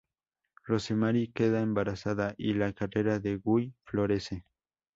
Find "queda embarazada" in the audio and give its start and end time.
1.31-2.33